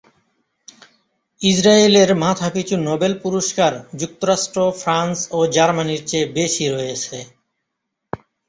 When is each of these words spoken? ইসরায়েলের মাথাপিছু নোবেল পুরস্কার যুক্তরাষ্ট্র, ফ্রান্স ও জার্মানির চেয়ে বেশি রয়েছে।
ইসরায়েলের 1.41 2.09
মাথাপিছু 2.23 2.75
নোবেল 2.87 3.13
পুরস্কার 3.23 3.71
যুক্তরাষ্ট্র, 3.99 4.59
ফ্রান্স 4.81 5.17
ও 5.31 5.39
জার্মানির 5.55 6.01
চেয়ে 6.05 6.27
বেশি 6.37 6.65
রয়েছে। 6.69 7.17